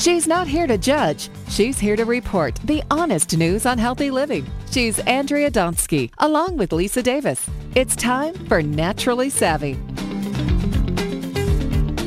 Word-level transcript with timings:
She's 0.00 0.26
not 0.26 0.48
here 0.48 0.66
to 0.66 0.78
judge. 0.78 1.28
She's 1.50 1.78
here 1.78 1.94
to 1.94 2.06
report 2.06 2.54
the 2.64 2.82
honest 2.90 3.36
news 3.36 3.66
on 3.66 3.76
healthy 3.76 4.10
living. 4.10 4.46
She's 4.70 4.98
Andrea 5.00 5.50
Donsky, 5.50 6.10
along 6.16 6.56
with 6.56 6.72
Lisa 6.72 7.02
Davis. 7.02 7.46
It's 7.74 7.94
time 7.96 8.32
for 8.46 8.62
Naturally 8.62 9.28
Savvy. 9.28 9.76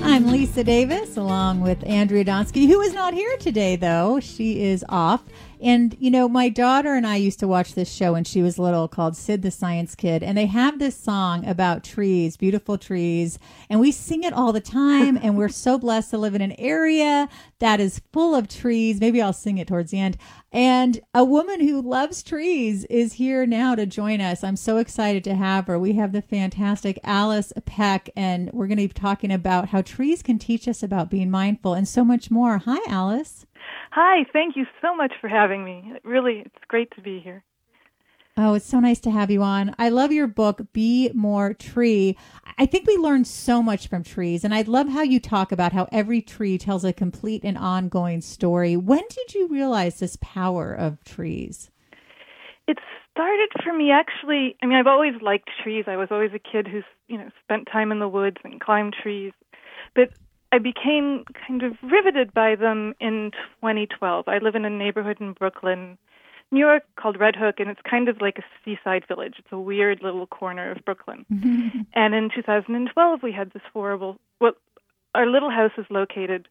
I'm 0.02 0.25
Lisa 0.25 0.63
Davis, 0.63 1.17
along 1.17 1.61
with 1.61 1.85
Andrea 1.85 2.25
Donsky, 2.25 2.66
who 2.66 2.81
is 2.81 2.95
not 2.95 3.13
here 3.13 3.38
today, 3.38 3.75
though. 3.75 4.20
She 4.20 4.63
is 4.63 4.84
off. 4.89 5.21
And, 5.64 5.95
you 5.98 6.11
know, 6.11 6.27
my 6.27 6.50
daughter 6.50 6.93
and 6.93 7.07
I 7.07 7.16
used 7.16 7.39
to 7.39 7.48
watch 7.48 7.73
this 7.73 7.89
show 7.89 8.13
when 8.13 8.25
she 8.25 8.41
was 8.41 8.59
little 8.59 8.89
called 8.89 9.16
Sid 9.16 9.41
the 9.41 9.50
Science 9.50 9.95
Kid. 9.95 10.21
And 10.21 10.38
they 10.38 10.48
have 10.48 10.77
this 10.77 10.98
song 10.98 11.45
about 11.45 11.85
trees, 11.85 12.35
beautiful 12.35 12.77
trees. 12.77 13.40
And 13.70 13.80
we 13.80 13.91
sing 13.91 14.23
it 14.23 14.34
all 14.34 14.52
the 14.52 14.59
time. 14.59 15.18
and 15.23 15.38
we're 15.38 15.48
so 15.48 15.77
blessed 15.77 16.12
to 16.12 16.18
live 16.18 16.35
in 16.35 16.41
an 16.41 16.52
area 16.59 17.30
that 17.59 17.80
is 17.80 18.02
full 18.12 18.35
of 18.35 18.49
trees. 18.49 18.99
Maybe 18.99 19.21
I'll 19.21 19.31
sing 19.31 19.57
it 19.57 19.68
towards 19.68 19.91
the 19.91 19.99
end. 19.99 20.18
And 20.52 20.99
a 21.13 21.23
woman 21.23 21.62
who 21.62 21.82
loves 21.82 22.21
trees 22.21 22.84
is 22.85 23.13
here 23.13 23.45
now 23.45 23.73
to 23.73 23.85
join 23.85 24.21
us. 24.21 24.43
I'm 24.43 24.57
so 24.57 24.77
excited 24.77 25.23
to 25.23 25.35
have 25.35 25.68
her. 25.68 25.80
We 25.80 25.93
have 25.93 26.12
the 26.12 26.21
fantastic 26.21 26.99
Alice 27.04 27.54
Peck, 27.66 28.09
and 28.16 28.52
we're 28.52 28.68
going 28.68 28.77
to 28.77 28.88
be 28.88 28.93
talking 28.93 29.32
about 29.32 29.70
how 29.70 29.82
trees 29.82 30.21
can 30.21 30.38
teach 30.38 30.68
us 30.68 30.84
about 30.84 31.09
being 31.09 31.32
mindful 31.32 31.73
and 31.73 31.88
so 31.88 32.04
much 32.04 32.30
more. 32.30 32.59
Hi, 32.59 32.80
Alice. 32.88 33.45
Hi, 33.95 34.25
thank 34.33 34.55
you 34.55 34.65
so 34.81 34.95
much 34.95 35.13
for 35.21 35.27
having 35.27 35.63
me. 35.63 35.93
Really, 36.03 36.41
it's 36.43 36.65
great 36.67 36.89
to 36.95 37.01
be 37.01 37.20
here. 37.20 37.43
Oh, 38.35 38.55
it's 38.55 38.65
so 38.65 38.79
nice 38.79 38.99
to 39.01 39.11
have 39.11 39.29
you 39.29 39.43
on. 39.43 39.75
I 39.77 39.89
love 39.89 40.11
your 40.11 40.25
book, 40.25 40.73
Be 40.73 41.11
More 41.13 41.53
Tree. 41.53 42.17
I 42.57 42.65
think 42.65 42.87
we 42.87 42.98
learn 42.98 43.23
so 43.23 43.62
much 43.62 43.87
from 43.87 44.03
trees, 44.03 44.43
and 44.43 44.51
I 44.51 44.63
love 44.63 44.90
how 44.90 45.03
you 45.03 45.20
talk 45.20 45.51
about 45.51 45.73
how 45.73 45.87
every 45.91 46.23
tree 46.23 46.57
tells 46.57 46.84
a 46.84 46.91
complete 46.91 47.43
and 47.43 47.55
ongoing 47.55 48.21
story. 48.21 48.76
When 48.76 49.03
did 49.12 49.35
you 49.35 49.48
realize 49.48 49.99
this 49.99 50.18
power 50.20 50.73
of 50.73 51.03
trees? 51.03 51.70
It 52.68 52.79
started 53.12 53.49
for 53.63 53.73
me 53.73 53.91
actually. 53.91 54.55
I 54.63 54.65
mean, 54.65 54.79
I've 54.79 54.87
always 54.87 55.21
liked 55.21 55.51
trees. 55.62 55.85
I 55.85 55.98
was 55.98 56.07
always 56.09 56.31
a 56.34 56.40
kid 56.40 56.68
who's, 56.68 56.84
you 57.07 57.20
know, 57.20 57.29
spent 57.43 57.68
time 57.71 57.91
in 57.91 57.99
the 57.99 58.07
woods 58.07 58.37
and 58.43 58.59
climbed 58.59 58.96
trees. 59.03 59.34
But 59.93 60.09
I 60.54 60.59
became 60.59 61.26
kind 61.48 61.63
of 61.63 61.73
riveted 61.82 62.32
by 62.32 62.54
them 62.54 62.93
in 62.99 63.32
2012. 63.62 64.28
I 64.28 64.38
live 64.38 64.53
in 64.53 64.66
a 64.66 64.69
neighborhood 64.69 65.18
in 65.19 65.34
Brooklyn, 65.34 65.97
New 66.51 66.59
York 66.59 66.84
called 66.96 67.19
Red 67.19 67.35
Hook, 67.35 67.56
and 67.57 67.72
it's 67.72 67.81
kind 67.90 68.07
of 68.07 68.22
like 68.22 68.38
a 68.38 68.44
seaside 68.63 69.03
village. 69.07 69.34
It's 69.40 69.51
a 69.51 69.57
weird 69.57 70.03
little 70.03 70.28
corner 70.28 70.69
of 70.69 70.85
Brooklyn. 70.85 71.25
and 71.96 72.13
in 72.13 72.29
2012, 72.35 73.24
we 73.24 73.31
had 73.31 73.51
this 73.53 73.63
horrible. 73.74 74.19
Well, 74.40 74.51
our 75.16 75.25
little 75.25 75.50
house 75.50 75.72
is 75.75 75.88
located 75.90 76.47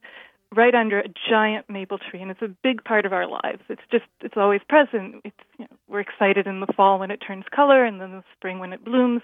right 0.52 0.74
under 0.74 0.98
a 0.98 1.08
giant 1.30 1.70
maple 1.70 1.98
tree, 1.98 2.20
and 2.20 2.32
it's 2.32 2.42
a 2.42 2.48
big 2.48 2.82
part 2.82 3.06
of 3.06 3.12
our 3.12 3.28
lives. 3.28 3.62
It's 3.68 3.82
just 3.92 4.04
it's 4.20 4.36
always 4.36 4.62
present. 4.68 5.22
It's 5.24 5.36
you 5.58 5.66
know, 5.66 5.76
we're 5.88 6.00
excited 6.00 6.48
in 6.48 6.58
the 6.58 6.72
fall 6.76 6.98
when 6.98 7.12
it 7.12 7.22
turns 7.24 7.44
color, 7.54 7.84
and 7.84 8.00
then 8.00 8.10
the 8.10 8.24
spring 8.36 8.58
when 8.58 8.72
it 8.72 8.84
blooms, 8.84 9.22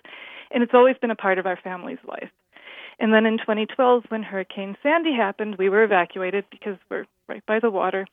and 0.53 0.63
it's 0.63 0.73
always 0.73 0.97
been 1.01 1.11
a 1.11 1.17
part 1.17 1.41
of 1.41 1.47
our 1.47 1.57
family's 1.57 1.99
life. 2.07 2.31
And 3.01 3.13
then 3.13 3.27
in 3.27 3.39
2012, 3.39 4.05
when 4.09 4.23
Hurricane 4.23 4.77
Sandy 4.83 5.15
happened, 5.15 5.57
we 5.57 5.69
were 5.69 5.85
evacuated 5.85 6.45
because 6.51 6.77
we're 6.91 7.07
right 7.29 7.45
by 7.47 7.61
the 7.61 7.71
water. 7.71 8.07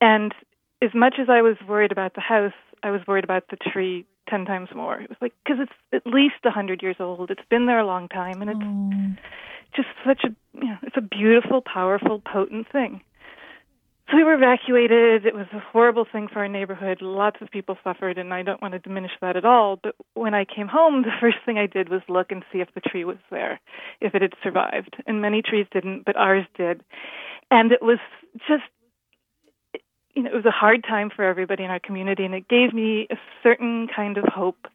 And 0.00 0.34
as 0.82 0.90
much 0.94 1.14
as 1.20 1.28
I 1.28 1.42
was 1.42 1.56
worried 1.66 1.92
about 1.92 2.14
the 2.14 2.20
house, 2.20 2.52
I 2.82 2.90
was 2.90 3.00
worried 3.06 3.24
about 3.24 3.44
the 3.48 3.56
tree 3.56 4.06
10 4.28 4.44
times 4.44 4.68
more. 4.74 5.00
It 5.00 5.08
was 5.08 5.18
like, 5.20 5.32
because 5.44 5.60
it's 5.60 5.72
at 5.92 6.06
least 6.06 6.36
a 6.44 6.48
100 6.48 6.82
years 6.82 6.96
old. 7.00 7.30
It's 7.30 7.44
been 7.48 7.66
there 7.66 7.80
a 7.80 7.86
long 7.86 8.08
time. 8.08 8.42
And 8.42 8.50
it's 8.50 8.60
oh. 8.62 9.24
just 9.74 9.88
such 10.06 10.24
a, 10.24 10.34
you 10.58 10.68
know, 10.68 10.78
it's 10.82 10.96
a 10.96 11.02
beautiful, 11.02 11.62
powerful, 11.62 12.20
potent 12.20 12.70
thing. 12.70 13.02
So 14.10 14.16
we 14.16 14.24
were 14.24 14.34
evacuated. 14.34 15.24
It 15.24 15.34
was 15.34 15.46
a 15.52 15.60
horrible 15.60 16.04
thing 16.10 16.26
for 16.26 16.40
our 16.40 16.48
neighborhood. 16.48 16.98
Lots 17.00 17.36
of 17.40 17.50
people 17.50 17.76
suffered, 17.84 18.18
and 18.18 18.34
I 18.34 18.42
don't 18.42 18.60
want 18.60 18.72
to 18.72 18.80
diminish 18.80 19.12
that 19.20 19.36
at 19.36 19.44
all. 19.44 19.78
But 19.80 19.94
when 20.14 20.34
I 20.34 20.44
came 20.44 20.66
home, 20.66 21.02
the 21.02 21.12
first 21.20 21.36
thing 21.46 21.58
I 21.58 21.66
did 21.66 21.88
was 21.88 22.00
look 22.08 22.32
and 22.32 22.42
see 22.52 22.58
if 22.58 22.68
the 22.74 22.80
tree 22.80 23.04
was 23.04 23.18
there, 23.30 23.60
if 24.00 24.14
it 24.14 24.22
had 24.22 24.32
survived. 24.42 24.96
And 25.06 25.22
many 25.22 25.42
trees 25.42 25.66
didn't, 25.72 26.04
but 26.04 26.16
ours 26.16 26.44
did. 26.56 26.80
And 27.52 27.70
it 27.70 27.82
was 27.82 27.98
just, 28.48 28.64
you 30.14 30.24
know, 30.24 30.30
it 30.30 30.34
was 30.34 30.46
a 30.46 30.50
hard 30.50 30.82
time 30.82 31.10
for 31.14 31.24
everybody 31.24 31.62
in 31.62 31.70
our 31.70 31.80
community, 31.80 32.24
and 32.24 32.34
it 32.34 32.48
gave 32.48 32.74
me 32.74 33.06
a 33.10 33.16
certain 33.44 33.86
kind 33.94 34.18
of 34.18 34.24
hope 34.24 34.66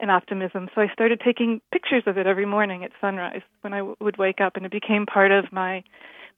and 0.00 0.10
optimism. 0.10 0.68
So 0.74 0.82
I 0.82 0.88
started 0.92 1.22
taking 1.24 1.62
pictures 1.72 2.02
of 2.06 2.18
it 2.18 2.26
every 2.26 2.46
morning 2.46 2.84
at 2.84 2.90
sunrise 3.00 3.42
when 3.62 3.72
I 3.72 3.78
w- 3.78 3.96
would 4.00 4.18
wake 4.18 4.40
up, 4.42 4.56
and 4.56 4.66
it 4.66 4.72
became 4.72 5.06
part 5.06 5.30
of 5.30 5.50
my 5.50 5.82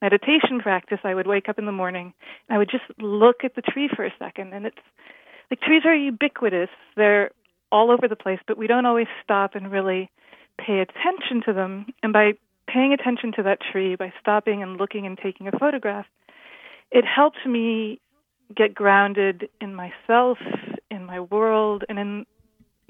meditation 0.05 0.61
practice, 0.61 0.99
I 1.03 1.15
would 1.15 1.27
wake 1.27 1.49
up 1.49 1.59
in 1.59 1.65
the 1.65 1.73
morning 1.73 2.13
and 2.47 2.55
I 2.55 2.59
would 2.59 2.71
just 2.71 2.85
look 2.99 3.37
at 3.43 3.55
the 3.55 3.63
tree 3.63 3.89
for 3.97 4.05
a 4.05 4.13
second. 4.19 4.53
And 4.53 4.67
it's 4.67 4.85
like 5.51 5.61
trees 5.61 5.83
are 5.87 5.95
ubiquitous, 5.95 6.69
they're 6.95 7.31
all 7.73 7.91
over 7.91 8.07
the 8.07 8.17
place, 8.17 8.39
but 8.47 8.59
we 8.59 8.67
don't 8.67 8.85
always 8.85 9.07
stop 9.23 9.55
and 9.55 9.73
really 9.73 10.11
pay 10.59 10.81
attention 10.81 11.41
to 11.47 11.55
them. 11.55 11.87
And 12.03 12.13
by 12.13 12.33
paying 12.69 12.93
attention 12.93 13.33
to 13.37 13.43
that 13.45 13.59
tree, 13.73 13.97
by 13.97 14.13
stopping 14.21 14.63
and 14.63 14.77
looking 14.77 15.07
and 15.07 15.17
taking 15.17 15.49
a 15.49 15.59
photograph, 15.59 16.07
it 16.91 17.05
helped 17.07 17.47
me 17.47 17.99
get 18.55 18.75
grounded 18.75 19.49
in 19.63 19.75
myself, 19.75 20.37
in 20.91 21.07
my 21.07 21.21
world, 21.21 21.83
and 21.89 21.99
in 21.99 22.27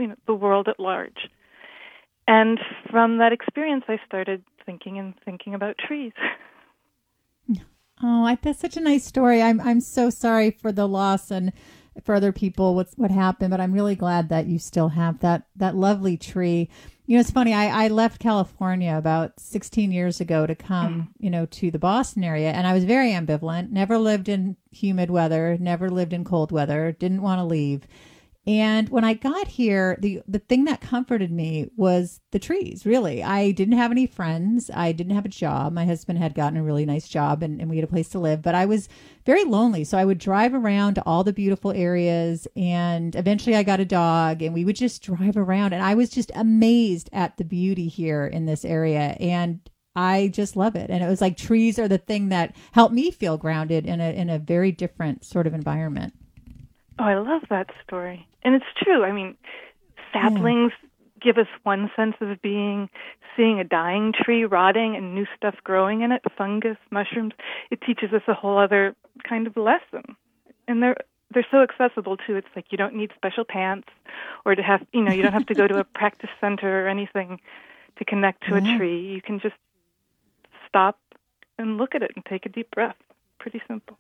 you 0.01 0.09
know, 0.09 0.17
the 0.27 0.35
world 0.35 0.67
at 0.69 0.81
large. 0.81 1.29
And 2.27 2.59
from 2.91 3.19
that 3.19 3.33
experience, 3.33 3.85
I 3.87 4.01
started 4.05 4.43
thinking 4.67 4.99
and 4.99 5.15
thinking 5.25 5.55
about 5.55 5.79
trees. 5.79 6.13
Oh, 8.03 8.25
I, 8.25 8.37
that's 8.41 8.61
such 8.61 8.77
a 8.77 8.81
nice 8.81 9.05
story. 9.05 9.41
I'm 9.41 9.61
I'm 9.61 9.81
so 9.81 10.11
sorry 10.11 10.51
for 10.51 10.73
the 10.73 10.87
loss 10.87 11.31
and 11.31 11.53
for 12.03 12.15
other 12.15 12.33
people 12.33 12.75
what's 12.75 12.95
what 12.95 13.11
happened, 13.11 13.51
but 13.51 13.61
I'm 13.61 13.73
really 13.73 13.95
glad 13.95 14.29
that 14.31 14.47
you 14.47 14.59
still 14.59 14.89
have 14.89 15.21
that 15.21 15.47
that 15.57 15.77
lovely 15.77 16.17
tree. 16.17 16.69
You 17.07 17.17
know, 17.17 17.21
it's 17.21 17.31
funny. 17.31 17.53
I, 17.53 17.85
I 17.85 17.89
left 17.89 18.19
California 18.19 18.97
about 18.97 19.39
16 19.39 19.93
years 19.93 20.23
ago 20.23 20.47
to 20.47 20.55
come, 20.55 20.95
mm. 20.95 21.09
you 21.19 21.29
know, 21.29 21.45
to 21.47 21.71
the 21.71 21.79
Boston 21.79 22.25
area, 22.25 22.51
and 22.51 22.67
I 22.67 22.73
was 22.73 22.85
very 22.85 23.11
ambivalent. 23.11 23.71
Never 23.71 23.99
lived 23.99 24.29
in 24.29 24.57
humid 24.71 25.11
weather. 25.11 25.57
Never 25.61 25.91
lived 25.91 26.15
in 26.15 26.25
cold 26.25 26.51
weather. 26.51 26.93
Didn't 26.99 27.23
want 27.23 27.41
to 27.41 27.45
leave. 27.45 27.87
And 28.47 28.91
when 28.91 29.05
I 29.05 29.15
got 29.15 29.49
here, 29.49 29.97
the 30.01 30.21
the 30.29 30.39
thing 30.39 30.67
that 30.67 30.83
comforted 30.83 31.31
me 31.31 31.71
was 31.77 32.21
the 32.31 32.39
trees, 32.39 32.85
really. 32.85 33.23
I 33.23 33.53
didn't 33.53 33.79
have 33.79 33.91
any 33.91 34.07
friends. 34.07 34.71
I 34.75 34.93
didn't 34.93 35.15
have 35.15 35.25
a 35.25 35.31
job. 35.31 35.73
My 35.73 35.87
husband 35.87 36.19
had 36.19 36.35
gotten 36.35 36.59
a 36.59 36.63
really 36.63 36.85
nice 36.85 37.09
job 37.09 37.43
and, 37.43 37.59
and 37.59 37.71
we 37.71 37.77
had 37.77 37.85
a 37.85 37.89
place 37.89 38.11
to 38.11 38.19
live, 38.19 38.43
but 38.43 38.55
I 38.55 38.67
was 38.67 38.89
very 39.25 39.45
lonely. 39.45 39.83
So 39.85 39.97
I 39.97 40.05
would 40.05 40.19
drive 40.19 40.53
around 40.53 40.95
to 40.95 41.03
all 41.07 41.25
the 41.25 41.33
beautiful 41.33 41.73
areas 41.73 42.47
and 42.55 43.17
eventually 43.17 43.57
I 43.57 43.63
got 43.63 43.81
a 43.81 43.87
dog 43.87 44.43
and 44.43 44.53
we 44.53 44.67
would 44.67 44.77
just 44.77 45.03
drive 45.03 45.39
around 45.39 45.73
and 45.73 45.83
I 45.83 45.95
was 45.95 46.11
just 46.11 46.31
amazed 46.35 47.09
at 47.15 47.39
the 47.39 47.45
beauty 47.45 47.89
here 47.89 48.27
in 48.27 48.45
this 48.45 48.65
area. 48.67 49.17
And 49.21 49.61
I 49.97 50.29
just 50.29 50.55
love 50.55 50.77
it. 50.77 50.91
And 50.91 51.03
it 51.03 51.09
was 51.09 51.23
like 51.23 51.39
trees 51.39 51.79
are 51.79 51.89
the 51.89 51.99
thing 51.99 52.29
that 52.29 52.55
helped 52.73 52.95
me 52.95 53.11
feel 53.11 53.39
grounded 53.39 53.87
in 53.87 54.01
a 54.01 54.11
in 54.11 54.29
a 54.29 54.39
very 54.39 54.73
different 54.73 55.25
sort 55.25 55.47
of 55.47 55.55
environment. 55.55 56.13
Oh, 56.99 57.05
I 57.05 57.15
love 57.19 57.43
that 57.51 57.71
story. 57.87 58.27
And 58.43 58.55
it's 58.55 58.65
true. 58.77 59.05
I 59.05 59.13
mean, 59.13 59.37
saplings 60.13 60.73
give 61.21 61.39
us 61.39 61.47
one 61.63 61.91
sense 61.97 62.15
of 62.21 62.41
being, 62.43 62.89
seeing 63.37 63.59
a 63.59 63.65
dying 63.65 64.13
tree 64.13 64.45
rotting 64.45 64.95
and 64.95 65.15
new 65.15 65.27
stuff 65.37 65.57
growing 65.65 66.03
in 66.03 66.13
it, 66.13 66.23
fungus, 66.37 66.77
mushrooms, 66.91 67.33
it 67.71 67.81
teaches 67.81 68.13
us 68.13 68.23
a 68.29 68.35
whole 68.35 68.59
other 68.59 68.95
kind 69.29 69.47
of 69.47 69.57
lesson. 69.57 70.17
And 70.69 70.83
they're 70.83 70.97
they're 71.33 71.47
so 71.51 71.63
accessible 71.63 72.17
too. 72.17 72.37
It's 72.37 72.47
like 72.55 72.67
you 72.71 72.79
don't 72.79 72.95
need 72.95 73.11
special 73.17 73.45
pants 73.45 73.89
or 74.45 74.55
to 74.55 74.63
have 74.63 74.87
you 74.93 75.03
know, 75.03 75.13
you 75.13 75.23
don't 75.23 75.33
have 75.33 75.47
to 75.47 75.55
go 75.55 75.67
to 75.67 75.79
a 75.79 75.85
practice 75.95 76.31
center 76.41 76.85
or 76.85 76.89
anything 76.89 77.41
to 77.97 78.05
connect 78.05 78.47
to 78.49 78.57
a 78.57 78.61
tree. 78.77 79.01
You 79.01 79.23
can 79.23 79.41
just 79.41 79.57
stop 80.69 80.99
and 81.59 81.77
look 81.77 81.95
at 81.95 82.03
it 82.03 82.13
and 82.15 82.25
take 82.25 82.47
a 82.47 82.49
deep 82.49 82.71
breath. 82.71 82.97
Pretty 83.39 83.63
simple. 83.67 83.99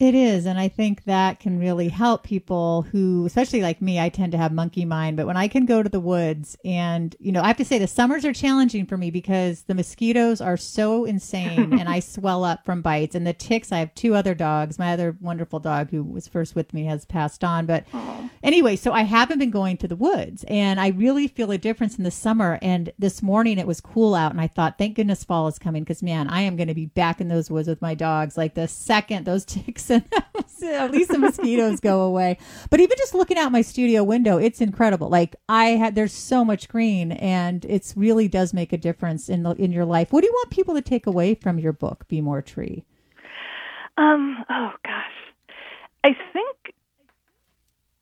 It 0.00 0.14
is. 0.14 0.46
And 0.46 0.60
I 0.60 0.68
think 0.68 1.02
that 1.04 1.40
can 1.40 1.58
really 1.58 1.88
help 1.88 2.22
people 2.22 2.82
who, 2.82 3.26
especially 3.26 3.62
like 3.62 3.82
me, 3.82 3.98
I 3.98 4.10
tend 4.10 4.30
to 4.30 4.38
have 4.38 4.52
monkey 4.52 4.84
mind. 4.84 5.16
But 5.16 5.26
when 5.26 5.36
I 5.36 5.48
can 5.48 5.66
go 5.66 5.82
to 5.82 5.88
the 5.88 5.98
woods 5.98 6.56
and, 6.64 7.16
you 7.18 7.32
know, 7.32 7.42
I 7.42 7.48
have 7.48 7.56
to 7.56 7.64
say 7.64 7.80
the 7.80 7.88
summers 7.88 8.24
are 8.24 8.32
challenging 8.32 8.86
for 8.86 8.96
me 8.96 9.10
because 9.10 9.62
the 9.62 9.74
mosquitoes 9.74 10.40
are 10.40 10.56
so 10.56 11.04
insane 11.04 11.76
and 11.76 11.88
I 11.88 11.98
swell 11.98 12.44
up 12.44 12.64
from 12.64 12.80
bites. 12.80 13.16
And 13.16 13.26
the 13.26 13.32
ticks, 13.32 13.72
I 13.72 13.80
have 13.80 13.92
two 13.96 14.14
other 14.14 14.36
dogs. 14.36 14.78
My 14.78 14.92
other 14.92 15.16
wonderful 15.20 15.58
dog 15.58 15.90
who 15.90 16.04
was 16.04 16.28
first 16.28 16.54
with 16.54 16.72
me 16.72 16.84
has 16.84 17.04
passed 17.04 17.42
on. 17.42 17.66
But 17.66 17.90
Aww. 17.90 18.30
anyway, 18.44 18.76
so 18.76 18.92
I 18.92 19.02
haven't 19.02 19.40
been 19.40 19.50
going 19.50 19.78
to 19.78 19.88
the 19.88 19.96
woods 19.96 20.44
and 20.46 20.78
I 20.78 20.90
really 20.90 21.26
feel 21.26 21.50
a 21.50 21.58
difference 21.58 21.98
in 21.98 22.04
the 22.04 22.12
summer. 22.12 22.60
And 22.62 22.92
this 23.00 23.20
morning 23.20 23.58
it 23.58 23.66
was 23.66 23.80
cool 23.80 24.14
out 24.14 24.30
and 24.30 24.40
I 24.40 24.46
thought, 24.46 24.78
thank 24.78 24.94
goodness 24.94 25.24
fall 25.24 25.48
is 25.48 25.58
coming 25.58 25.82
because, 25.82 26.04
man, 26.04 26.28
I 26.28 26.42
am 26.42 26.54
going 26.54 26.68
to 26.68 26.74
be 26.74 26.86
back 26.86 27.20
in 27.20 27.26
those 27.26 27.50
woods 27.50 27.66
with 27.66 27.82
my 27.82 27.96
dogs. 27.96 28.36
Like 28.36 28.54
the 28.54 28.68
second 28.68 29.24
those 29.24 29.44
ticks 29.44 29.87
and 29.90 30.04
at 30.64 30.90
least 30.90 31.10
the 31.10 31.18
mosquitoes 31.18 31.80
go 31.80 32.02
away. 32.02 32.38
But 32.70 32.80
even 32.80 32.96
just 32.98 33.14
looking 33.14 33.38
out 33.38 33.52
my 33.52 33.62
studio 33.62 34.04
window, 34.04 34.38
it's 34.38 34.60
incredible. 34.60 35.08
Like 35.08 35.36
I 35.48 35.70
had, 35.70 35.94
there's 35.94 36.12
so 36.12 36.44
much 36.44 36.68
green, 36.68 37.12
and 37.12 37.64
it's 37.66 37.96
really 37.96 38.28
does 38.28 38.52
make 38.52 38.72
a 38.72 38.78
difference 38.78 39.28
in 39.28 39.42
the, 39.42 39.50
in 39.52 39.72
your 39.72 39.84
life. 39.84 40.12
What 40.12 40.22
do 40.22 40.26
you 40.26 40.32
want 40.32 40.50
people 40.50 40.74
to 40.74 40.82
take 40.82 41.06
away 41.06 41.34
from 41.34 41.58
your 41.58 41.72
book, 41.72 42.06
Be 42.08 42.20
More 42.20 42.42
Tree? 42.42 42.84
Um, 43.96 44.44
oh 44.48 44.72
gosh. 44.84 45.04
I 46.04 46.10
think 46.32 46.74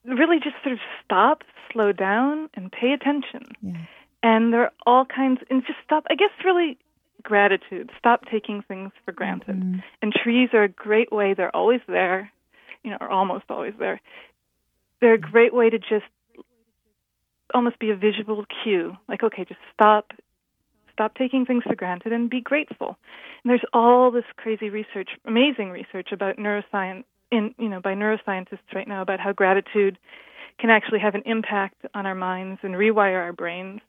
really 0.05 0.39
just 0.39 0.57
sort 0.63 0.75
of 0.75 0.79
stop, 1.05 1.43
slow 1.73 1.93
down, 1.93 2.49
and 2.55 2.71
pay 2.71 2.93
attention. 2.93 3.45
Yeah. 3.63 3.77
And 4.23 4.53
there 4.53 4.63
are 4.63 4.73
all 4.87 5.05
kinds, 5.05 5.41
and 5.51 5.65
just 5.67 5.79
stop. 5.85 6.05
I 6.11 6.15
guess 6.15 6.31
really 6.45 6.79
gratitude. 7.27 7.91
Stop 7.99 8.23
taking 8.31 8.63
things 8.63 8.93
for 9.05 9.13
granted. 9.13 9.57
Mm-hmm. 9.57 9.81
And 10.01 10.13
trees 10.13 10.51
are 10.53 10.63
a 10.63 10.69
great 10.69 11.13
way. 11.13 11.35
They're 11.35 11.55
always 11.55 11.81
there, 11.89 12.31
you 12.85 12.91
know, 12.91 12.99
or 13.01 13.11
almost 13.11 13.45
always 13.51 13.75
there. 13.79 14.01
They're 15.01 15.15
a 15.15 15.21
great 15.21 15.53
way 15.53 15.69
to 15.69 15.79
just 15.79 16.07
almost 17.53 17.79
be 17.79 17.91
a 17.91 17.97
visual 17.97 18.45
cue. 18.63 18.97
Like, 19.09 19.23
okay, 19.25 19.45
just 19.45 19.61
stop, 19.75 20.13
stop 20.93 21.17
taking 21.17 21.45
things 21.45 21.65
for 21.65 21.75
granted, 21.75 22.13
and 22.13 22.31
be 22.31 22.41
grateful. 22.41 22.97
And 23.43 23.51
there's 23.51 23.65
all 23.73 24.11
this 24.13 24.25
crazy 24.37 24.71
research, 24.71 25.11
amazing 25.27 25.71
research 25.71 26.09
about 26.13 26.37
neuroscience 26.37 27.05
in 27.33 27.53
you 27.59 27.69
know 27.69 27.81
by 27.81 27.95
neuroscientists 27.95 28.73
right 28.73 28.87
now 28.87 29.03
about 29.03 29.19
how 29.19 29.33
gratitude 29.33 29.99
can 30.61 30.71
actually 30.71 31.01
have 31.01 31.17
an 31.17 31.23
impact 31.27 31.75
on 31.93 32.07
our 32.07 32.15
minds 32.15 32.61
and 32.63 32.75
rewire 32.75 33.21
our 33.21 33.33
brains. 33.33 33.81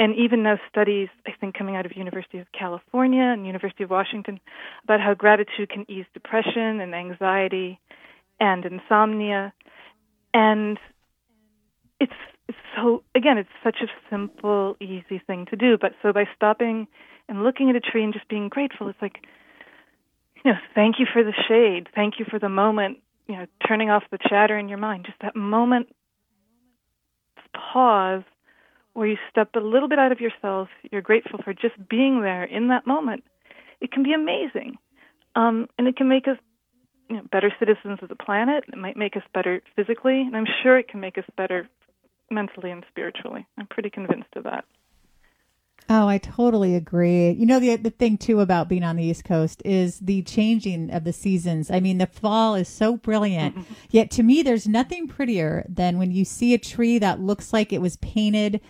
And 0.00 0.14
even 0.16 0.44
now 0.44 0.58
studies, 0.70 1.08
I 1.26 1.32
think, 1.40 1.56
coming 1.56 1.74
out 1.74 1.84
of 1.84 1.96
University 1.96 2.38
of 2.38 2.46
California 2.56 3.22
and 3.22 3.46
University 3.46 3.82
of 3.82 3.90
Washington 3.90 4.38
about 4.84 5.00
how 5.00 5.14
gratitude 5.14 5.70
can 5.70 5.84
ease 5.90 6.06
depression 6.14 6.80
and 6.80 6.94
anxiety 6.94 7.80
and 8.38 8.64
insomnia. 8.64 9.52
And 10.32 10.78
it's, 11.98 12.12
it's 12.48 12.58
so 12.76 13.02
again, 13.16 13.38
it's 13.38 13.48
such 13.64 13.78
a 13.82 13.88
simple, 14.08 14.76
easy 14.80 15.20
thing 15.26 15.46
to 15.50 15.56
do. 15.56 15.76
But 15.80 15.92
so 16.00 16.12
by 16.12 16.24
stopping 16.36 16.86
and 17.28 17.42
looking 17.42 17.68
at 17.68 17.76
a 17.76 17.80
tree 17.80 18.04
and 18.04 18.12
just 18.12 18.28
being 18.28 18.48
grateful, 18.48 18.88
it's 18.88 19.02
like 19.02 19.18
you 20.44 20.52
know, 20.52 20.58
thank 20.74 20.96
you 20.98 21.06
for 21.12 21.22
the 21.22 21.32
shade. 21.48 21.88
Thank 21.94 22.18
you 22.18 22.26
for 22.28 22.38
the 22.38 22.48
moment, 22.48 22.98
you 23.26 23.36
know, 23.36 23.46
turning 23.66 23.90
off 23.90 24.04
the 24.10 24.18
chatter 24.18 24.58
in 24.58 24.68
your 24.68 24.78
mind. 24.78 25.06
Just 25.06 25.18
that 25.20 25.36
moment, 25.36 25.88
pause 27.72 28.22
where 28.98 29.06
you 29.06 29.16
step 29.30 29.50
a 29.54 29.60
little 29.60 29.88
bit 29.88 30.00
out 30.00 30.10
of 30.10 30.20
yourself. 30.20 30.68
You're 30.90 31.02
grateful 31.02 31.38
for 31.44 31.54
just 31.54 31.76
being 31.88 32.20
there 32.20 32.42
in 32.42 32.66
that 32.68 32.84
moment. 32.84 33.22
It 33.80 33.92
can 33.92 34.02
be 34.02 34.12
amazing. 34.12 34.76
Um, 35.36 35.68
and 35.78 35.86
it 35.86 35.96
can 35.96 36.08
make 36.08 36.26
us 36.26 36.36
you 37.08 37.16
know, 37.16 37.22
better 37.30 37.52
citizens 37.60 38.00
of 38.02 38.08
the 38.08 38.16
planet. 38.16 38.64
It 38.66 38.76
might 38.76 38.96
make 38.96 39.16
us 39.16 39.22
better 39.32 39.62
physically, 39.76 40.20
and 40.22 40.36
I'm 40.36 40.48
sure 40.64 40.76
it 40.76 40.88
can 40.88 40.98
make 40.98 41.16
us 41.16 41.24
better 41.36 41.68
mentally 42.28 42.72
and 42.72 42.84
spiritually. 42.90 43.46
I'm 43.56 43.68
pretty 43.68 43.88
convinced 43.88 44.34
of 44.34 44.42
that. 44.42 44.64
Oh, 45.88 46.08
I 46.08 46.18
totally 46.18 46.74
agree. 46.74 47.30
You 47.30 47.46
know, 47.46 47.60
the 47.60 47.76
the 47.76 47.90
thing 47.90 48.18
too 48.18 48.40
about 48.40 48.68
being 48.68 48.82
on 48.82 48.96
the 48.96 49.04
East 49.04 49.24
Coast 49.24 49.62
is 49.64 50.00
the 50.00 50.22
changing 50.22 50.90
of 50.90 51.04
the 51.04 51.12
seasons. 51.12 51.70
I 51.70 51.78
mean, 51.80 51.98
the 51.98 52.06
fall 52.06 52.56
is 52.56 52.68
so 52.68 52.96
brilliant. 52.96 53.56
Mm-hmm. 53.56 53.74
Yet 53.90 54.10
to 54.12 54.22
me, 54.22 54.42
there's 54.42 54.68
nothing 54.68 55.06
prettier 55.06 55.64
than 55.68 55.98
when 55.98 56.10
you 56.10 56.24
see 56.24 56.52
a 56.52 56.58
tree 56.58 56.98
that 56.98 57.20
looks 57.20 57.52
like 57.52 57.72
it 57.72 57.80
was 57.80 57.96
painted 57.98 58.60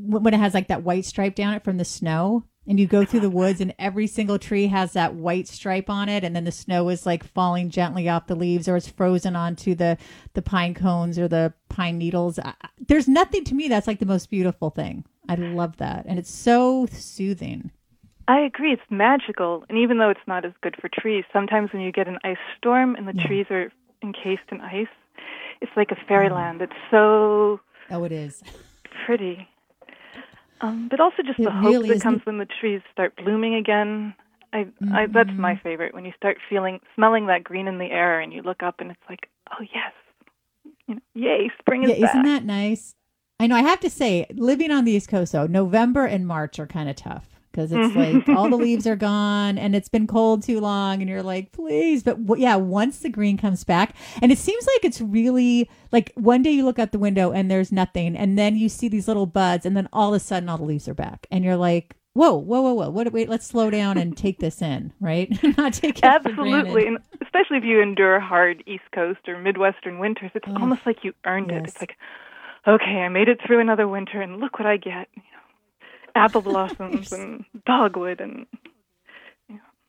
when 0.00 0.34
it 0.34 0.38
has 0.38 0.54
like 0.54 0.68
that 0.68 0.82
white 0.82 1.04
stripe 1.04 1.34
down 1.34 1.54
it 1.54 1.64
from 1.64 1.78
the 1.78 1.84
snow. 1.84 2.44
And 2.66 2.78
you 2.78 2.86
go 2.86 3.02
through 3.06 3.20
the 3.20 3.30
woods, 3.30 3.62
and 3.62 3.74
every 3.78 4.06
single 4.06 4.38
tree 4.38 4.66
has 4.66 4.92
that 4.92 5.14
white 5.14 5.48
stripe 5.48 5.88
on 5.88 6.10
it, 6.10 6.22
and 6.22 6.36
then 6.36 6.44
the 6.44 6.52
snow 6.52 6.90
is 6.90 7.06
like 7.06 7.24
falling 7.24 7.70
gently 7.70 8.10
off 8.10 8.26
the 8.26 8.34
leaves, 8.34 8.68
or 8.68 8.76
it's 8.76 8.86
frozen 8.86 9.34
onto 9.34 9.74
the 9.74 9.96
the 10.34 10.42
pine 10.42 10.74
cones 10.74 11.18
or 11.18 11.28
the 11.28 11.54
pine 11.70 11.96
needles. 11.96 12.38
There's 12.86 13.08
nothing 13.08 13.44
to 13.44 13.54
me 13.54 13.68
that's 13.68 13.86
like 13.86 14.00
the 14.00 14.06
most 14.06 14.28
beautiful 14.28 14.68
thing. 14.68 15.06
I 15.28 15.36
love 15.36 15.78
that. 15.78 16.04
And 16.06 16.18
it's 16.18 16.30
so 16.30 16.86
soothing. 16.92 17.70
I 18.28 18.40
agree. 18.40 18.72
It's 18.72 18.82
magical. 18.90 19.64
And 19.70 19.78
even 19.78 19.98
though 19.98 20.10
it's 20.10 20.20
not 20.26 20.44
as 20.44 20.52
good 20.62 20.76
for 20.78 20.90
trees, 20.92 21.24
sometimes 21.32 21.72
when 21.72 21.80
you 21.80 21.90
get 21.90 22.08
an 22.08 22.18
ice 22.24 22.36
storm 22.58 22.94
and 22.94 23.08
the 23.08 23.14
yeah. 23.14 23.26
trees 23.26 23.46
are 23.50 23.72
encased 24.02 24.42
in 24.52 24.60
ice, 24.60 24.86
it's 25.62 25.72
like 25.76 25.90
a 25.90 25.94
mm-hmm. 25.94 26.08
fairyland. 26.08 26.60
It's 26.60 26.72
so. 26.90 27.60
Oh, 27.90 28.04
it 28.04 28.12
is. 28.12 28.42
Pretty. 29.06 29.48
Um, 30.60 30.88
but 30.90 31.00
also 31.00 31.22
just 31.22 31.38
it 31.38 31.44
the 31.44 31.50
hope 31.50 31.64
really 31.64 31.90
that 31.90 32.02
comes 32.02 32.24
when 32.24 32.38
the 32.38 32.46
trees 32.46 32.80
start 32.92 33.16
blooming 33.16 33.54
again. 33.54 34.14
I, 34.52 34.64
mm-hmm. 34.64 34.94
I, 34.94 35.06
that's 35.06 35.30
my 35.36 35.52
mm-hmm. 35.54 35.62
favorite. 35.62 35.94
When 35.94 36.04
you 36.04 36.12
start 36.16 36.38
feeling, 36.48 36.80
smelling 36.94 37.26
that 37.26 37.44
green 37.44 37.68
in 37.68 37.78
the 37.78 37.90
air, 37.90 38.20
and 38.20 38.32
you 38.32 38.42
look 38.42 38.62
up, 38.62 38.80
and 38.80 38.90
it's 38.90 39.00
like, 39.08 39.28
oh 39.52 39.62
yes, 39.62 39.92
you 40.86 40.94
know, 40.94 41.00
yay, 41.14 41.50
spring 41.58 41.84
is 41.84 41.90
yeah, 41.90 42.06
back. 42.06 42.14
Isn't 42.14 42.24
that 42.24 42.44
nice? 42.44 42.94
I 43.40 43.46
know 43.46 43.56
I 43.56 43.62
have 43.62 43.80
to 43.80 43.90
say, 43.90 44.26
living 44.34 44.70
on 44.70 44.84
the 44.84 44.92
East 44.92 45.08
Coast, 45.08 45.32
though, 45.32 45.46
November 45.46 46.06
and 46.06 46.26
March 46.26 46.58
are 46.58 46.66
kind 46.66 46.88
of 46.88 46.96
tough 46.96 47.37
because 47.58 47.72
it's 47.72 47.92
mm-hmm. 47.94 48.28
like 48.28 48.38
all 48.38 48.48
the 48.48 48.56
leaves 48.64 48.86
are 48.86 48.94
gone 48.94 49.58
and 49.58 49.74
it's 49.74 49.88
been 49.88 50.06
cold 50.06 50.44
too 50.44 50.60
long, 50.60 51.00
and 51.00 51.10
you're 51.10 51.24
like, 51.24 51.50
please. 51.50 52.04
But 52.04 52.24
w- 52.24 52.42
yeah, 52.42 52.54
once 52.54 53.00
the 53.00 53.08
green 53.08 53.36
comes 53.36 53.64
back, 53.64 53.96
and 54.22 54.30
it 54.30 54.38
seems 54.38 54.64
like 54.74 54.84
it's 54.84 55.00
really 55.00 55.68
like 55.90 56.12
one 56.14 56.42
day 56.42 56.52
you 56.52 56.64
look 56.64 56.78
out 56.78 56.92
the 56.92 57.00
window 57.00 57.32
and 57.32 57.50
there's 57.50 57.72
nothing, 57.72 58.16
and 58.16 58.38
then 58.38 58.56
you 58.56 58.68
see 58.68 58.88
these 58.88 59.08
little 59.08 59.26
buds, 59.26 59.66
and 59.66 59.76
then 59.76 59.88
all 59.92 60.14
of 60.14 60.14
a 60.14 60.20
sudden 60.20 60.48
all 60.48 60.58
the 60.58 60.64
leaves 60.64 60.86
are 60.86 60.94
back, 60.94 61.26
and 61.32 61.44
you're 61.44 61.56
like, 61.56 61.96
whoa, 62.12 62.34
whoa, 62.34 62.60
whoa, 62.62 62.74
whoa. 62.74 62.90
What, 62.90 63.12
wait, 63.12 63.28
let's 63.28 63.46
slow 63.46 63.70
down 63.70 63.98
and 63.98 64.16
take 64.16 64.38
this 64.38 64.62
in, 64.62 64.92
right? 65.00 65.36
Not 65.56 65.74
take 65.74 65.98
it 65.98 66.04
Absolutely. 66.04 66.86
And 66.86 66.98
especially 67.22 67.58
if 67.58 67.64
you 67.64 67.82
endure 67.82 68.20
hard 68.20 68.62
East 68.66 68.84
Coast 68.92 69.28
or 69.28 69.38
Midwestern 69.38 69.98
winters, 69.98 70.30
it's 70.34 70.46
oh, 70.48 70.56
almost 70.60 70.86
like 70.86 71.02
you 71.02 71.12
earned 71.26 71.50
yes. 71.50 71.58
it. 71.58 71.68
It's 71.68 71.80
like, 71.80 71.96
okay, 72.68 73.02
I 73.02 73.08
made 73.08 73.28
it 73.28 73.40
through 73.44 73.60
another 73.60 73.88
winter, 73.88 74.22
and 74.22 74.38
look 74.38 74.60
what 74.60 74.66
I 74.66 74.76
get: 74.76 75.08
you 75.14 75.22
know, 75.22 75.38
apple 76.14 76.42
blossoms 76.42 77.12
and 77.18 77.44
dogwood 77.66 78.20
and. 78.20 78.46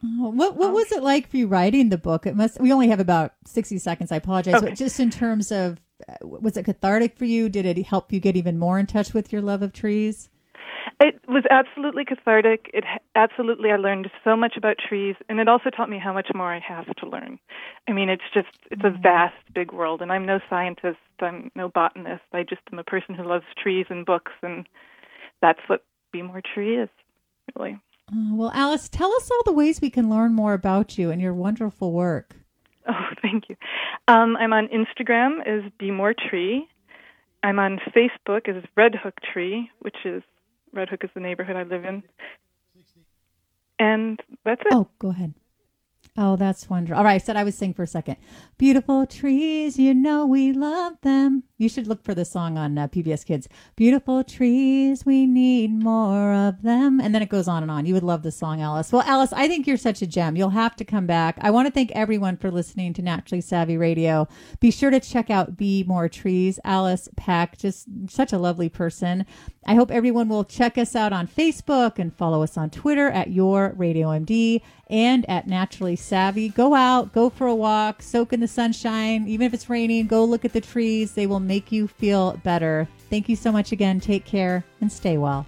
Oh, 0.02 0.30
what 0.30 0.56
what 0.56 0.72
was 0.72 0.94
it 0.94 1.04
like 1.04 1.30
for 1.30 1.36
you 1.36 1.48
writing 1.48 1.90
the 1.90 1.98
book? 1.98 2.26
It 2.26 2.34
must. 2.34 2.62
We 2.62 2.72
only 2.72 2.88
have 2.88 3.02
about 3.02 3.34
sixty 3.46 3.78
seconds. 3.78 4.14
I 4.14 4.16
apologize, 4.16 4.56
okay. 4.56 4.70
but 4.70 4.78
just 4.78 4.98
in 4.98 5.10
terms 5.10 5.52
of, 5.52 5.82
uh, 6.08 6.26
was 6.26 6.56
it 6.56 6.64
cathartic 6.64 7.18
for 7.18 7.26
you? 7.26 7.50
Did 7.50 7.66
it 7.66 7.78
help 7.86 8.14
you 8.14 8.22
get 8.22 8.38
even 8.38 8.58
more 8.58 8.80
in 8.80 8.86
touch 8.86 9.14
with 9.14 9.34
your 9.34 9.42
love 9.42 9.62
of 9.62 9.74
trees? 9.74 10.30
It 11.02 11.22
was 11.30 11.44
absolutely 11.50 12.04
cathartic. 12.04 12.70
It 12.74 12.84
absolutely 13.16 13.72
I 13.72 13.78
learned 13.78 14.10
so 14.24 14.36
much 14.36 14.58
about 14.58 14.76
trees, 14.78 15.16
and 15.30 15.40
it 15.40 15.48
also 15.48 15.70
taught 15.70 15.90
me 15.90 15.98
how 15.98 16.12
much 16.12 16.28
more 16.36 16.54
I 16.54 16.60
have 16.60 16.94
to 16.98 17.08
learn. 17.08 17.40
I 17.88 17.94
mean, 17.94 18.10
it's 18.10 18.24
just 18.34 18.50
it's 18.70 18.84
a 18.84 18.90
mm. 18.90 19.02
vast, 19.02 19.36
big 19.54 19.72
world, 19.72 20.02
and 20.02 20.12
I'm 20.12 20.26
no 20.26 20.40
scientist. 20.50 20.98
I'm 21.22 21.52
no 21.56 21.70
botanist. 21.70 22.24
I 22.34 22.44
just 22.44 22.62
am 22.72 22.80
a 22.80 22.84
person 22.84 23.16
who 23.16 23.24
loves 23.24 23.46
trees 23.62 23.86
and 23.90 24.06
books, 24.06 24.34
and 24.42 24.68
that's 25.42 25.60
what 25.68 25.84
Be 26.12 26.22
More 26.22 26.42
Tree 26.54 26.78
is, 26.78 26.90
really. 27.56 27.80
Uh, 28.12 28.36
well, 28.36 28.52
Alice, 28.54 28.90
tell 28.90 29.12
us 29.14 29.30
all 29.30 29.42
the 29.46 29.54
ways 29.54 29.82
we 29.82 29.90
can 29.90 30.10
learn 30.10 30.34
more 30.34 30.54
about 30.54 30.98
you 30.98 31.12
and 31.12 31.22
your 31.22 31.34
wonderful 31.34 31.92
work. 31.92 32.36
Oh, 32.88 33.14
thank 33.22 33.50
you. 33.50 33.56
Um, 34.08 34.36
I'm 34.38 34.52
on 34.52 34.68
Instagram 34.70 35.46
as 35.46 35.72
Be 35.78 35.92
More 35.92 36.16
Tree. 36.16 36.68
I'm 37.44 37.60
on 37.60 37.80
Facebook 37.96 38.50
as 38.50 38.64
Red 38.76 38.96
Hook 38.96 39.14
Tree, 39.32 39.70
which 39.80 39.98
is 40.06 40.24
Red 40.74 40.90
Hook 40.90 41.04
is 41.04 41.12
the 41.14 41.20
neighborhood 41.20 41.56
I 41.56 41.64
live 41.64 41.86
in. 41.86 42.02
And 43.78 44.20
that's 44.44 44.62
it. 44.62 44.68
Oh, 44.72 44.88
go 44.98 45.10
ahead. 45.10 45.36
Oh, 46.22 46.36
that's 46.36 46.70
wonderful. 46.70 46.98
All 46.98 47.06
right, 47.06 47.14
I 47.14 47.18
said 47.18 47.38
I 47.38 47.46
would 47.46 47.54
sing 47.54 47.74
for 47.74 47.84
a 47.84 47.88
second. 47.88 48.18
Beautiful 48.58 49.06
trees, 49.06 49.80
you 49.80 49.94
know 49.94 50.26
we 50.26 50.52
love 50.52 51.00
them. 51.02 51.44
You 51.58 51.70
should 51.70 51.88
look 51.88 52.04
for 52.04 52.14
the 52.14 52.26
song 52.26 52.58
on 52.58 52.78
uh, 52.78 52.90
PBS 52.90 53.26
Kids. 53.26 53.48
Beautiful 53.78 54.26
trees, 54.26 55.06
we 55.06 55.26
need 55.26 55.72
more 55.72 56.34
of 56.34 56.62
them. 56.62 57.00
And 57.00 57.16
then 57.16 57.22
it 57.22 57.30
goes 57.30 57.48
on 57.48 57.64
and 57.64 57.72
on. 57.72 57.86
You 57.86 57.94
would 57.94 58.04
love 58.04 58.24
the 58.24 58.34
song, 58.34 58.62
Alice. 58.62 58.92
Well, 58.92 59.04
Alice, 59.04 59.32
I 59.32 59.48
think 59.48 59.66
you're 59.66 59.78
such 59.78 60.02
a 60.02 60.08
gem. 60.08 60.36
You'll 60.36 60.50
have 60.50 60.76
to 60.78 60.84
come 60.84 61.06
back. 61.06 61.38
I 61.40 61.52
want 61.52 61.68
to 61.68 61.72
thank 61.72 61.92
everyone 61.92 62.36
for 62.36 62.52
listening 62.52 62.94
to 62.96 63.02
Naturally 63.02 63.40
Savvy 63.40 63.78
Radio. 63.78 64.28
Be 64.60 64.72
sure 64.72 64.90
to 64.90 65.00
check 65.00 65.30
out 65.30 65.56
Be 65.56 65.86
More 65.88 66.10
Trees. 66.10 66.60
Alice 66.66 67.08
Peck, 67.16 67.58
just 67.58 67.88
such 68.10 68.34
a 68.34 68.38
lovely 68.38 68.68
person. 68.68 69.26
I 69.66 69.76
hope 69.76 69.90
everyone 69.90 70.28
will 70.28 70.44
check 70.44 70.78
us 70.78 70.98
out 70.98 71.14
on 71.14 71.28
Facebook 71.28 71.98
and 71.98 72.14
follow 72.14 72.44
us 72.44 72.58
on 72.58 72.70
Twitter 72.70 73.10
at 73.10 73.32
Your 73.32 73.74
Radio 73.78 74.10
MD 74.10 74.62
and 74.90 75.30
at 75.30 75.48
Naturally 75.48 75.96
Savvy. 75.96 76.50
Go 76.50 76.74
out, 76.74 77.14
go 77.14 77.30
for 77.30 77.48
a 77.48 77.56
walk, 77.56 78.02
soak 78.02 78.34
in 78.34 78.40
the 78.40 78.48
sunshine. 78.48 79.28
Even 79.28 79.46
if 79.46 79.54
it's 79.54 79.70
raining, 79.70 80.08
go 80.08 80.26
look 80.26 80.46
at 80.46 80.54
the 80.54 80.62
trees. 80.62 81.12
They 81.12 81.28
will 81.28 81.40
make 81.40 81.72
you 81.72 81.88
feel 81.88 82.40
better. 82.44 82.88
Thank 83.10 83.30
you 83.30 83.36
so 83.36 83.52
much 83.52 83.72
again. 83.72 84.00
Take 84.00 84.26
care 84.26 84.64
and 84.82 84.92
stay 84.92 85.18
well. 85.18 85.46